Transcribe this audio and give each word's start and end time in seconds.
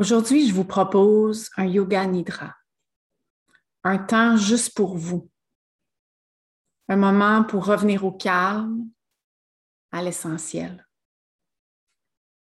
Aujourd'hui, 0.00 0.48
je 0.48 0.54
vous 0.54 0.64
propose 0.64 1.50
un 1.58 1.66
yoga 1.66 2.06
nidra, 2.06 2.56
un 3.84 3.98
temps 3.98 4.34
juste 4.34 4.74
pour 4.74 4.96
vous, 4.96 5.30
un 6.88 6.96
moment 6.96 7.44
pour 7.44 7.66
revenir 7.66 8.02
au 8.06 8.10
calme, 8.10 8.88
à 9.92 10.02
l'essentiel. 10.02 10.88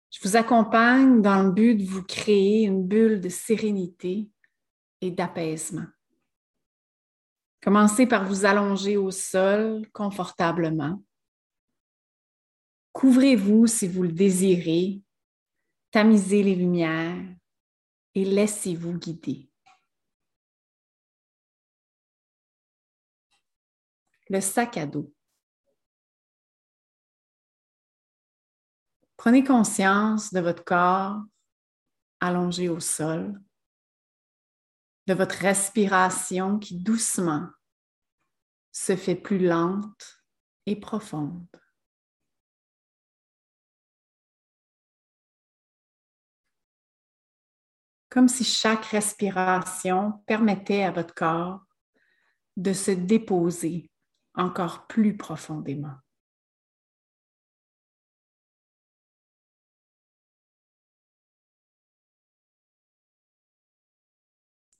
Je 0.09 0.21
vous 0.23 0.37
accompagne 0.37 1.21
dans 1.21 1.43
le 1.43 1.51
but 1.51 1.75
de 1.75 1.83
vous 1.83 2.03
créer 2.03 2.63
une 2.63 2.87
bulle 2.87 3.19
de 3.19 3.27
sérénité 3.27 4.29
et 5.01 5.11
d'apaisement. 5.11 5.87
Commencez 7.61 8.07
par 8.07 8.23
vous 8.23 8.45
allonger 8.45 8.95
au 8.95 9.11
sol 9.11 9.85
confortablement. 9.91 11.03
Couvrez-vous 12.93 13.67
si 13.67 13.89
vous 13.89 14.03
le 14.03 14.13
désirez 14.13 15.01
Tamisez 15.93 16.41
les 16.41 16.55
lumières 16.55 17.23
et 18.15 18.25
laissez-vous 18.25 18.97
guider. 18.97 19.47
Le 24.27 24.41
sac 24.41 24.77
à 24.77 24.87
dos. 24.87 25.13
Prenez 29.17 29.43
conscience 29.43 30.33
de 30.33 30.39
votre 30.39 30.63
corps 30.63 31.21
allongé 32.19 32.69
au 32.69 32.79
sol, 32.79 33.39
de 35.05 35.13
votre 35.13 35.35
respiration 35.35 36.57
qui 36.57 36.79
doucement 36.79 37.47
se 38.71 38.95
fait 38.95 39.13
plus 39.13 39.45
lente 39.45 40.25
et 40.65 40.75
profonde. 40.75 41.45
Comme 48.13 48.27
si 48.27 48.43
chaque 48.43 48.85
respiration 48.85 50.21
permettait 50.27 50.83
à 50.83 50.91
votre 50.91 51.15
corps 51.15 51.61
de 52.55 52.71
se 52.71 52.91
déposer 52.91 53.89
encore 54.35 54.85
plus 54.85 55.17
profondément. 55.17 55.95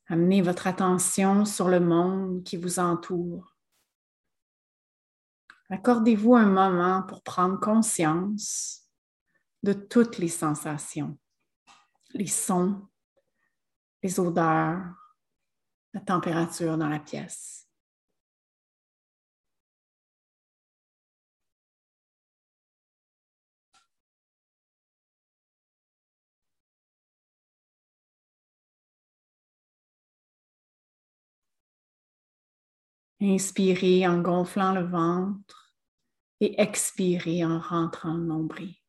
Amenez 0.06 0.44
votre 0.44 0.68
attention 0.68 1.44
sur 1.44 1.70
le 1.70 1.80
monde 1.80 2.44
qui 2.44 2.56
vous 2.56 2.78
entoure. 2.78 3.52
Accordez-vous 5.72 6.36
un 6.36 6.46
moment 6.46 7.02
pour 7.02 7.24
prendre 7.24 7.60
conscience 7.60 8.88
de 9.64 9.74
toutes 9.74 10.20
les 10.20 10.28
sensations, 10.28 11.18
les 12.14 12.28
sons, 12.28 12.88
les 14.04 14.20
odeurs, 14.20 14.94
la 15.94 16.02
température 16.02 16.78
dans 16.78 16.90
la 16.90 17.00
pièce. 17.00 17.68
Inspirez 33.22 34.06
en 34.06 34.22
gonflant 34.22 34.74
le 34.74 34.84
ventre 34.84 35.74
et 36.42 36.62
expirez 36.62 37.46
en 37.46 37.58
rentrant 37.58 38.16
le 38.16 38.26
nombril. 38.26 38.83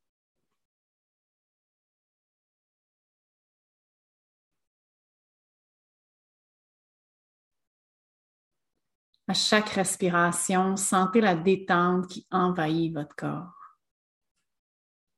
À 9.27 9.33
chaque 9.33 9.71
respiration, 9.71 10.77
sentez 10.77 11.23
la 11.23 11.35
détente 11.35 12.09
qui 12.09 12.27
envahit 12.31 12.93
votre 12.93 13.17
corps. 13.17 13.79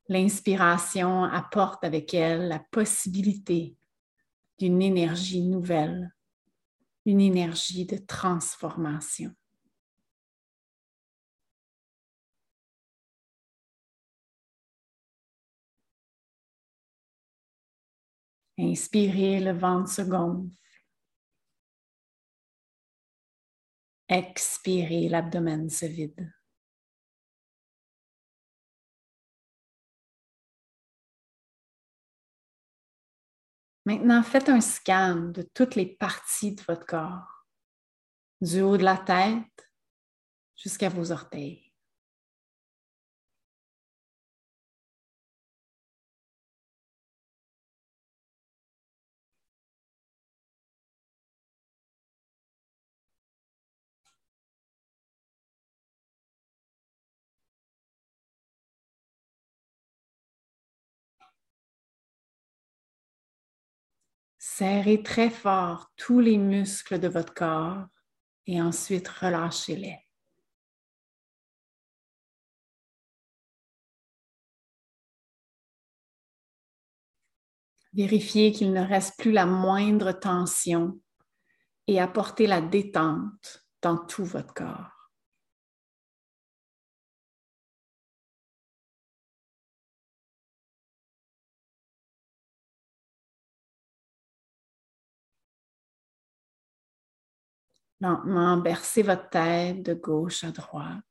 L'inspiration 0.09 1.25
apporte 1.25 1.83
avec 1.83 2.15
elle 2.15 2.47
la 2.47 2.61
possibilité 2.61 3.77
d'une 4.59 4.81
énergie 4.81 5.43
nouvelle, 5.43 6.15
une 7.05 7.21
énergie 7.21 7.85
de 7.85 7.97
transformation. 7.97 9.35
Inspirez, 18.57 19.41
le 19.41 19.53
ventre 19.53 19.91
se 19.91 20.03
gonfle. 20.03 20.49
Expirez, 24.09 25.09
l'abdomen 25.09 25.69
se 25.69 25.87
vide. 25.87 26.33
Maintenant, 33.85 34.23
faites 34.23 34.49
un 34.49 34.61
scan 34.61 35.31
de 35.33 35.43
toutes 35.43 35.77
les 35.77 35.87
parties 35.87 36.55
de 36.55 36.63
votre 36.63 36.87
corps, 36.87 37.47
du 38.41 38.61
haut 38.61 38.77
de 38.77 38.85
la 38.85 38.97
tête 38.97 39.71
jusqu'à 40.57 40.89
vos 40.89 41.13
orteils. 41.13 41.66
Serrez 64.59 65.03
très 65.03 65.29
fort 65.29 65.93
tous 65.99 66.19
les 66.19 66.39
muscles 66.39 66.99
de 66.99 67.09
votre 67.09 67.35
corps 67.35 67.89
et 68.47 68.63
ensuite 68.63 69.07
relâchez-les. 69.07 69.99
Vérifiez 77.93 78.53
qu'il 78.53 78.73
ne 78.73 78.81
reste 78.81 79.19
plus 79.19 79.33
la 79.33 79.45
moindre 79.45 80.13
tension 80.13 80.99
et 81.87 82.01
apportez 82.01 82.47
la 82.47 82.63
détente 82.63 83.67
dans 83.83 83.99
tout 83.99 84.25
votre 84.25 84.55
corps. 84.55 84.96
Lentement, 98.01 98.59
bercez 98.59 99.03
votre 99.03 99.29
tête 99.31 99.83
de 99.83 99.95
gauche 99.95 100.45
à 100.45 100.51
droite. 100.51 101.03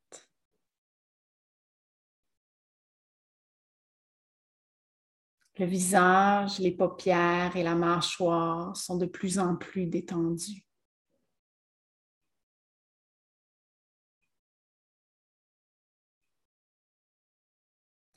Le 5.58 5.66
visage, 5.66 6.60
les 6.60 6.76
paupières 6.76 7.56
et 7.56 7.64
la 7.64 7.76
mâchoire 7.76 8.76
sont 8.76 8.98
de 8.98 9.06
plus 9.06 9.40
en 9.40 9.56
plus 9.56 9.86
détendus. 9.88 10.66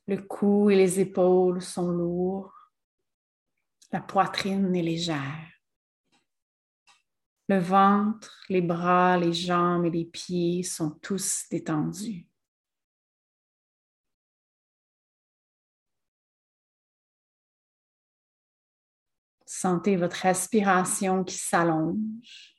Le 0.09 0.17
cou 0.23 0.71
et 0.71 0.76
les 0.76 1.00
épaules 1.00 1.62
sont 1.62 1.91
lourds. 1.91 2.73
La 3.93 4.00
poitrine 4.00 4.75
est 4.75 4.82
légère. 4.82 5.57
Le 7.49 7.59
ventre, 7.59 8.45
les 8.50 8.61
bras, 8.61 9.17
les 9.17 9.33
jambes 9.33 9.87
et 9.87 9.91
les 9.91 10.05
pieds 10.05 10.62
sont 10.62 10.91
tous 10.91 11.47
détendus. 11.50 12.27
Sentez 19.47 19.97
votre 19.97 20.17
respiration 20.17 21.25
qui 21.25 21.37
s'allonge 21.37 22.55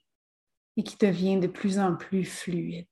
et 0.75 0.83
qui 0.83 0.97
devient 0.97 1.39
de 1.39 1.47
plus 1.47 1.77
en 1.77 1.95
plus 1.95 2.25
fluide. 2.25 2.88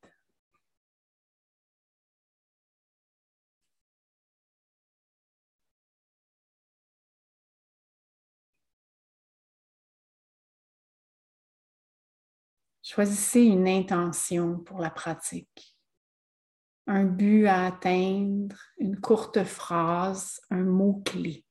Choisissez 12.89 13.41
une 13.41 13.67
intention 13.67 14.59
pour 14.59 14.79
la 14.79 14.89
pratique, 14.89 15.77
un 16.87 17.03
but 17.03 17.45
à 17.45 17.65
atteindre, 17.65 18.55
une 18.77 19.01
courte 19.01 19.43
phrase, 19.43 20.39
un 20.49 20.63
mot-clé. 20.63 21.45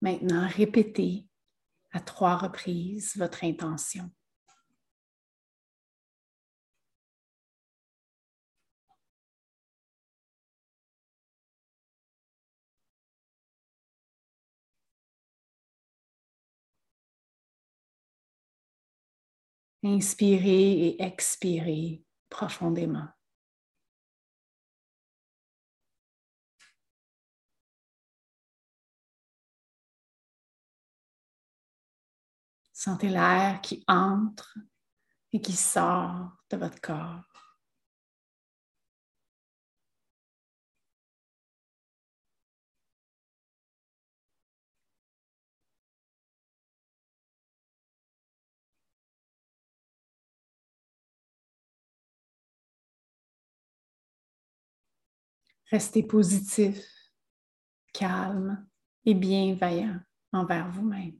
Maintenant, 0.00 0.48
répétez 0.48 1.28
à 1.92 2.00
trois 2.00 2.36
reprises 2.36 3.16
votre 3.16 3.44
intention. 3.44 4.10
Inspirez 19.88 20.88
et 20.88 21.02
expirez 21.02 22.02
profondément. 22.28 23.06
Sentez 32.72 33.08
l'air 33.08 33.60
qui 33.62 33.84
entre 33.86 34.58
et 35.32 35.40
qui 35.40 35.52
sort 35.52 36.32
de 36.50 36.56
votre 36.56 36.80
corps. 36.80 37.35
Restez 55.70 56.04
positif, 56.04 56.78
calme 57.92 58.66
et 59.04 59.14
bienveillant 59.14 60.00
envers 60.32 60.70
vous-même. 60.70 61.18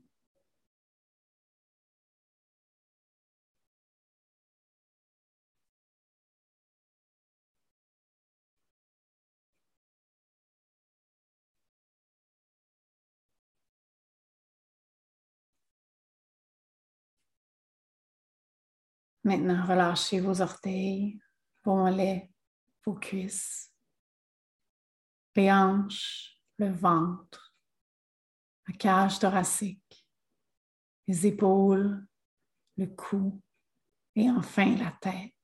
Maintenant, 19.23 19.65
relâchez 19.65 20.21
vos 20.21 20.41
orteils, 20.41 21.19
vos 21.65 21.75
mollets, 21.75 22.31
vos 22.85 22.93
cuisses 22.93 23.73
les 25.37 25.51
hanches, 25.51 26.41
le 26.57 26.71
ventre, 26.71 27.55
la 28.67 28.73
cage 28.73 29.19
thoracique, 29.19 30.07
les 31.07 31.27
épaules, 31.27 32.05
le 32.75 32.87
cou 32.87 33.39
et 34.15 34.29
enfin 34.31 34.75
la 34.75 34.91
tête. 34.99 35.36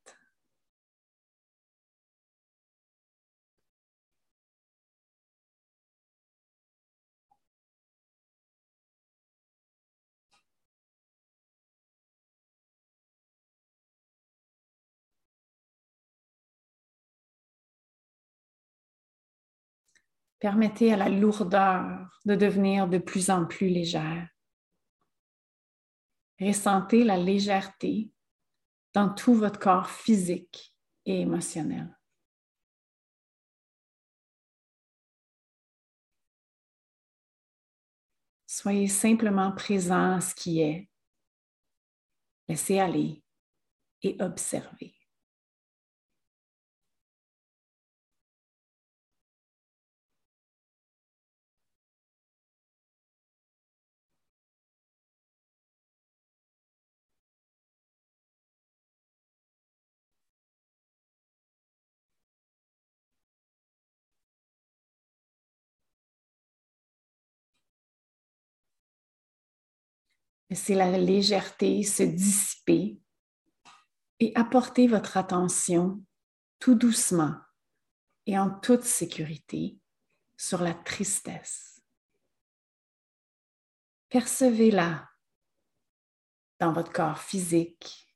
Permettez 20.43 20.91
à 20.91 20.97
la 20.97 21.07
lourdeur 21.07 22.19
de 22.25 22.35
devenir 22.35 22.89
de 22.89 22.97
plus 22.97 23.29
en 23.29 23.45
plus 23.45 23.69
légère. 23.69 24.27
Ressentez 26.37 27.05
la 27.05 27.15
légèreté 27.15 28.11
dans 28.93 29.07
tout 29.07 29.35
votre 29.35 29.57
corps 29.57 29.89
physique 29.89 30.75
et 31.05 31.21
émotionnel. 31.21 31.97
Soyez 38.45 38.89
simplement 38.89 39.53
présent 39.53 40.15
à 40.15 40.19
ce 40.19 40.35
qui 40.35 40.59
est. 40.59 40.89
Laissez 42.49 42.79
aller 42.79 43.23
et 44.01 44.17
observez. 44.19 44.93
Laissez 70.49 70.75
la 70.75 70.97
légèreté 70.97 71.83
se 71.83 72.03
dissiper 72.03 72.99
et 74.19 74.31
apportez 74.35 74.87
votre 74.87 75.17
attention 75.17 76.03
tout 76.59 76.75
doucement 76.75 77.35
et 78.25 78.37
en 78.37 78.49
toute 78.49 78.83
sécurité 78.83 79.77
sur 80.37 80.61
la 80.61 80.73
tristesse. 80.73 81.81
Percevez-la 84.09 85.09
dans 86.59 86.71
votre 86.71 86.91
corps 86.91 87.19
physique 87.19 88.15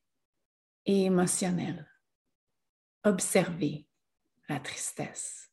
et 0.86 1.06
émotionnel. 1.06 1.92
Observez 3.04 3.88
la 4.48 4.60
tristesse. 4.60 5.47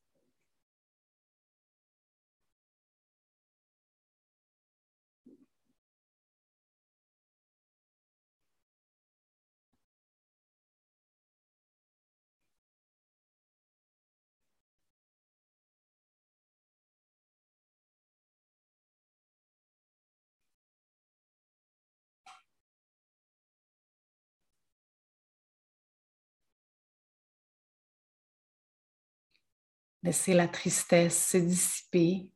Laissez 30.04 30.34
la 30.34 30.49
tristesse 30.49 31.30
se 31.30 31.38
dissiper 31.38 32.30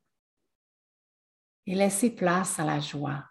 et 1.67 1.75
laissez 1.75 2.09
place 2.09 2.59
à 2.59 2.65
la 2.65 2.81
joie. 2.81 3.23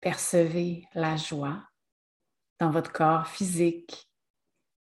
Percevez 0.00 0.84
la 0.94 1.16
joie 1.16 1.62
dans 2.58 2.70
votre 2.70 2.90
corps 2.90 3.28
physique 3.28 4.10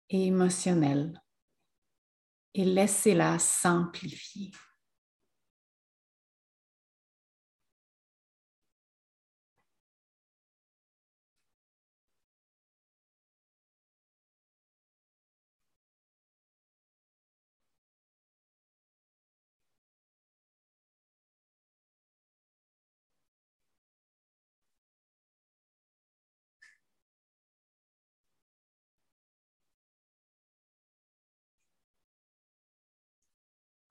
et 0.09 0.27
émotionnel 0.27 1.23
et 2.55 2.65
laissez-la 2.65 3.39
s'amplifier. 3.39 4.51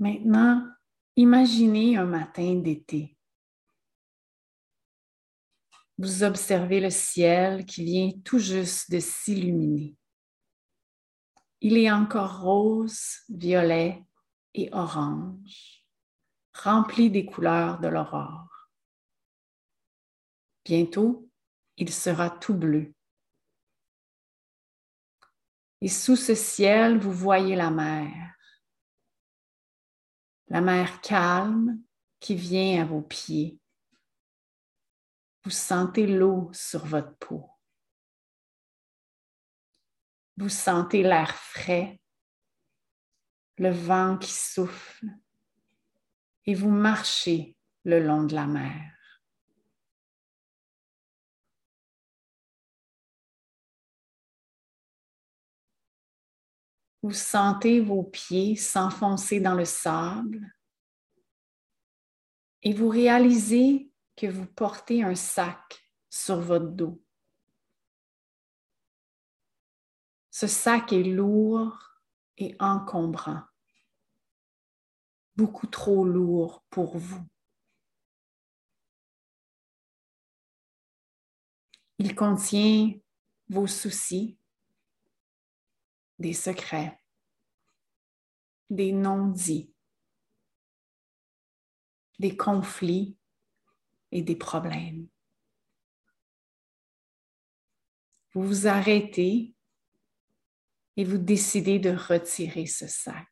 Maintenant, 0.02 0.68
imaginez 1.16 1.96
un 1.96 2.06
matin 2.06 2.56
d'été. 2.56 3.16
Vous 5.96 6.24
observez 6.24 6.80
le 6.80 6.90
ciel 6.90 7.68
qui 7.68 7.84
vient 7.86 8.10
tout 8.26 8.40
juste 8.40 8.90
de 8.90 9.00
s'illuminer. 9.00 9.96
Il 11.60 11.78
est 11.78 11.92
encore 11.92 12.42
rose, 12.42 13.20
violet 13.30 14.04
et 14.56 14.74
orange, 14.74 15.86
rempli 16.56 17.12
des 17.12 17.28
couleurs 17.28 17.80
de 17.80 17.88
l'aurore. 17.88 18.50
Bientôt, 20.66 21.30
il 21.78 21.94
sera 21.94 22.32
tout 22.32 22.56
bleu. 22.56 22.92
Et 25.80 25.90
sous 25.90 26.16
ce 26.16 26.34
ciel, 26.34 26.98
vous 26.98 27.14
voyez 27.14 27.56
la 27.56 27.70
mer. 27.70 28.36
La 30.52 30.60
mer 30.60 31.00
calme 31.00 31.82
qui 32.20 32.36
vient 32.36 32.82
à 32.82 32.86
vos 32.86 33.02
pieds. 33.02 33.58
Vous 35.46 35.50
sentez 35.50 36.06
l'eau 36.06 36.50
sur 36.52 36.86
votre 36.86 37.16
peau. 37.20 37.50
Vous 40.36 40.50
sentez 40.50 41.04
l'air 41.04 41.34
frais, 41.34 42.02
le 43.60 43.70
vent 43.70 44.18
qui 44.18 44.34
souffle 44.34 45.08
et 46.46 46.54
vous 46.54 46.70
marchez 46.70 47.56
le 47.86 48.06
long 48.06 48.26
de 48.26 48.36
la 48.36 48.46
mer. 48.46 49.01
Vous 57.04 57.14
sentez 57.14 57.80
vos 57.80 58.04
pieds 58.04 58.56
s'enfoncer 58.56 59.40
dans 59.40 59.56
le 59.56 59.66
sable 59.66 60.54
et 62.64 62.74
vous 62.74 62.90
réalisez 62.90 63.92
que 64.16 64.28
vous 64.28 64.46
portez 64.46 65.04
un 65.04 65.16
sac 65.16 65.82
sur 66.10 66.40
votre 66.40 66.68
dos. 66.68 67.02
Ce 70.30 70.48
sac 70.48 70.94
est 70.94 71.04
lourd 71.04 71.78
et 72.38 72.56
encombrant, 72.60 73.42
beaucoup 75.36 75.68
trop 75.68 76.06
lourd 76.06 76.64
pour 76.70 76.98
vous. 76.98 77.26
Il 81.98 82.16
contient 82.16 82.94
vos 83.50 83.68
soucis, 83.68 84.40
des 86.22 86.34
secrets, 86.34 86.98
des 88.70 88.92
non-dits, 88.92 89.74
des 92.20 92.38
conflits 92.38 93.18
et 94.12 94.22
des 94.22 94.36
problèmes. 94.36 95.08
Vous 98.34 98.44
vous 98.44 98.68
arrêtez 98.68 99.54
et 100.96 101.04
vous 101.04 101.18
décidez 101.18 101.80
de 101.80 101.90
retirer 101.90 102.66
ce 102.66 102.88
sac. 102.88 103.28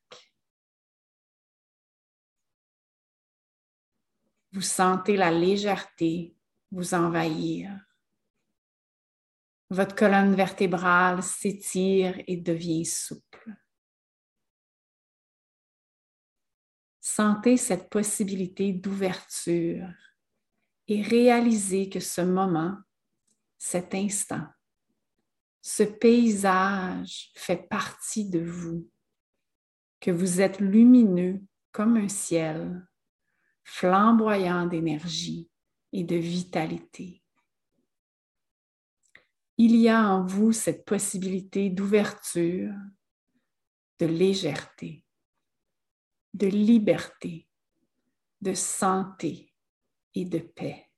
Vous 4.52 4.62
sentez 4.62 5.16
la 5.16 5.32
légèreté 5.32 6.36
vous 6.72 6.94
envahir. 6.94 7.89
Votre 9.72 9.96
colonne 9.96 10.34
vertébrale 10.34 11.22
s'étire 11.22 12.20
et 12.28 12.38
devient 12.38 12.86
souple. 12.86 13.56
Sentez 17.00 17.58
cette 17.58 17.90
possibilité 17.90 18.74
d'ouverture 18.74 19.88
et 20.88 21.02
réalisez 21.02 21.90
que 21.90 22.00
ce 22.00 22.22
moment, 22.22 22.78
cet 23.58 23.94
instant, 23.94 24.48
ce 25.62 25.84
paysage 25.84 27.32
fait 27.36 27.68
partie 27.70 28.28
de 28.28 28.40
vous, 28.40 28.90
que 30.00 30.10
vous 30.10 30.42
êtes 30.42 30.60
lumineux 30.60 31.42
comme 31.72 31.98
un 31.98 32.08
ciel, 32.08 32.88
flamboyant 33.64 34.66
d'énergie 34.66 35.50
et 35.92 36.04
de 36.04 36.16
vitalité. 36.16 37.22
Il 39.62 39.76
y 39.76 39.90
a 39.90 40.08
en 40.08 40.26
vous 40.26 40.54
cette 40.54 40.86
possibilité 40.86 41.70
d'ouverture, 41.70 42.74
de 44.00 44.06
légèreté, 44.06 45.04
de 46.34 46.48
liberté, 46.48 47.46
de 48.40 48.54
santé 48.54 49.54
et 50.16 50.24
de 50.24 50.40
paix. 50.40 50.90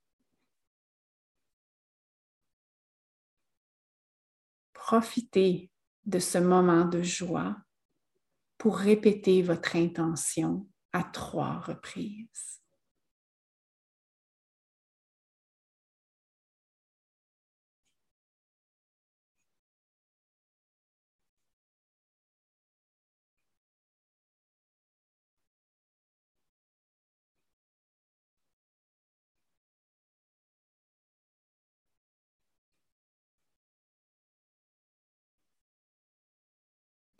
Profitez 4.73 5.71
de 6.05 6.19
ce 6.19 6.37
moment 6.37 6.85
de 6.85 7.01
joie 7.01 7.57
pour 8.59 8.77
répéter 8.77 9.41
votre 9.41 9.75
intention 9.75 10.69
à 10.93 11.03
trois 11.03 11.61
reprises. 11.61 12.61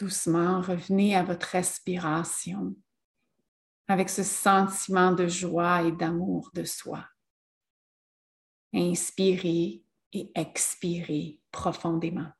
Doucement, 0.02 0.62
revenez 0.62 1.16
à 1.16 1.24
votre 1.24 1.48
respiration 1.48 2.76
avec 3.88 4.10
ce 4.10 4.24
sentiment 4.24 5.12
de 5.12 5.28
joie 5.28 5.84
et 5.84 5.92
d'amour 5.92 6.50
de 6.56 6.64
soi. 6.64 7.06
Inspirez 8.74 9.84
et 10.14 10.32
expirez 10.34 11.40
profondément. 11.52 12.32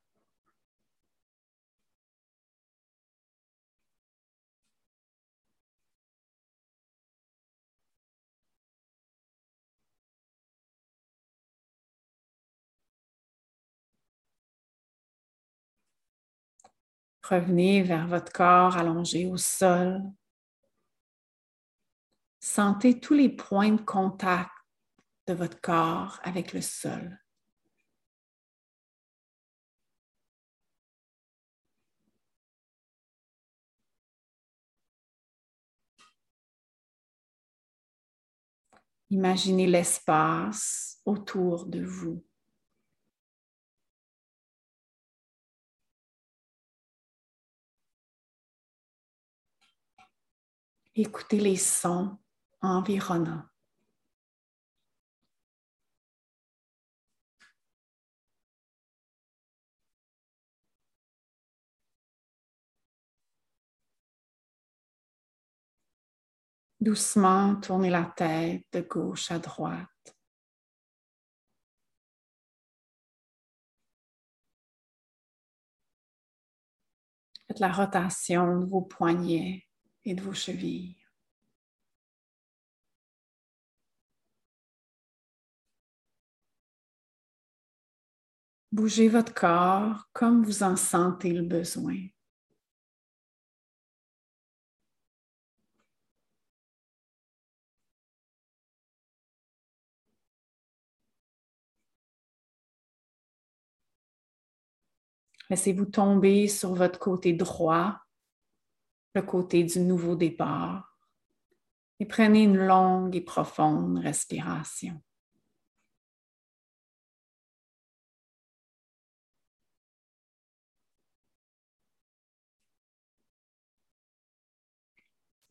Revenez 17.24 17.84
vers 17.84 18.08
votre 18.08 18.32
corps 18.32 18.78
allongé 18.78 19.28
au 19.28 19.38
sol. 19.38 20.02
Sentez 22.40 23.00
tous 23.00 23.14
les 23.14 23.30
points 23.30 23.72
de 23.72 23.82
contact 23.82 24.50
de 25.28 25.34
votre 25.34 25.62
corps 25.62 26.20
avec 26.24 26.54
le 26.54 26.62
sol. 26.62 27.20
Imaginez 39.12 39.68
l'espace 39.68 41.02
autour 41.06 41.66
de 41.66 41.84
vous. 41.84 42.24
Écoutez 50.96 51.40
les 51.40 51.56
sons 51.56 52.18
environnants. 52.62 53.46
Doucement, 66.82 67.56
tournez 67.62 67.90
la 67.90 68.04
tête 68.04 68.66
de 68.74 68.82
gauche 68.82 69.32
à 69.32 69.40
droite. 69.40 69.88
Faites 77.48 77.60
la 77.60 77.72
rotation 77.72 78.60
de 78.60 78.66
vos 78.66 78.82
poignets 78.82 79.66
et 80.06 80.14
de 80.16 80.22
vos 80.22 80.34
chevilles. 80.34 80.96
Bougez 88.72 89.10
votre 89.10 89.34
corps 89.34 90.10
comme 90.14 90.44
vous 90.46 90.64
en 90.64 90.78
sentez 90.78 91.34
le 91.34 91.44
besoin. 91.44 91.98
Laissez-vous 105.50 105.86
tomber 105.86 106.48
sur 106.48 106.74
votre 106.76 106.98
côté 106.98 107.34
droit 107.34 108.01
le 109.14 109.22
côté 109.22 109.64
du 109.64 109.80
nouveau 109.80 110.16
départ, 110.16 110.98
et 112.00 112.06
prenez 112.06 112.44
une 112.44 112.58
longue 112.58 113.16
et 113.16 113.22
profonde 113.22 114.00
respiration. 114.00 115.02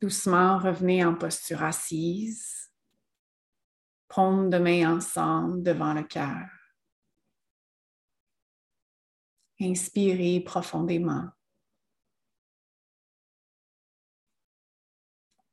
Doucement, 0.00 0.58
revenez 0.58 1.04
en 1.04 1.14
posture 1.14 1.62
assise, 1.62 2.72
paume 4.08 4.48
de 4.48 4.58
main 4.58 4.96
ensemble 4.96 5.62
devant 5.62 5.92
le 5.92 6.04
cœur. 6.04 6.48
Inspirez 9.60 10.40
profondément. 10.40 11.28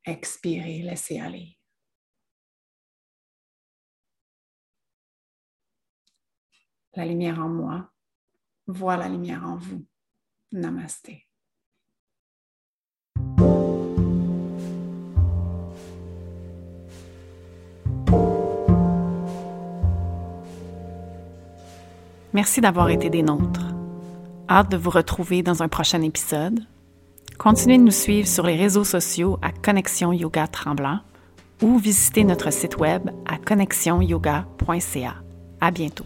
Expirez, 0.07 0.83
laissez 0.83 1.19
aller. 1.19 1.57
La 6.95 7.05
lumière 7.05 7.39
en 7.39 7.49
moi 7.49 7.91
voit 8.67 8.95
la 8.95 9.09
lumière 9.09 9.43
en 9.43 9.57
vous. 9.57 9.85
Namasté. 10.53 11.27
Merci 22.33 22.61
d'avoir 22.61 22.89
été 22.89 23.09
des 23.09 23.23
nôtres. 23.23 23.75
Hâte 24.49 24.71
de 24.71 24.77
vous 24.77 24.89
retrouver 24.89 25.43
dans 25.43 25.63
un 25.63 25.67
prochain 25.67 26.01
épisode. 26.01 26.65
Continuez 27.37 27.77
de 27.77 27.83
nous 27.83 27.91
suivre 27.91 28.27
sur 28.27 28.45
les 28.45 28.55
réseaux 28.55 28.83
sociaux 28.83 29.37
à 29.41 29.51
Connexion 29.51 30.11
Yoga 30.11 30.47
Tremblant 30.47 30.99
ou 31.61 31.77
visitez 31.77 32.23
notre 32.23 32.51
site 32.51 32.77
web 32.77 33.09
à 33.25 33.37
connexionyoga.ca. 33.37 35.15
À 35.61 35.71
bientôt. 35.71 36.05